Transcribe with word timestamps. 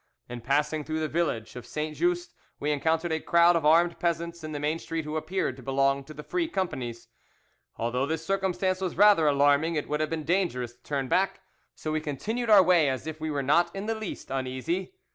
In 0.27 0.41
passing 0.41 0.83
through 0.83 0.99
the 0.99 1.07
village 1.07 1.55
of 1.55 1.63
Saint 1.63 1.95
Just 1.95 2.33
we 2.59 2.71
encountered 2.71 3.11
a 3.11 3.19
crowd 3.19 3.55
of 3.55 3.67
armed 3.67 3.99
peasants 3.99 4.43
in 4.43 4.51
the 4.51 4.59
main 4.59 4.79
street 4.79 5.05
who 5.05 5.15
appeared 5.15 5.55
to 5.57 5.61
belong 5.61 6.03
to 6.05 6.13
the 6.15 6.23
free 6.23 6.47
companies. 6.47 7.07
Although 7.77 8.07
this 8.07 8.25
circumstance 8.25 8.81
was 8.81 8.97
rather 8.97 9.27
alarming, 9.27 9.75
it 9.75 9.87
would 9.87 9.99
have 9.99 10.09
been 10.09 10.23
dangerous 10.23 10.73
to 10.73 10.81
turn 10.81 11.07
back, 11.07 11.39
so 11.75 11.91
we 11.91 12.01
continued 12.01 12.49
our 12.49 12.63
way 12.63 12.89
as 12.89 13.05
if 13.05 13.21
we 13.21 13.29
were 13.29 13.43
not 13.43 13.69
in 13.75 13.85
the 13.85 13.93
least 13.93 14.31
uneasy. 14.31 14.95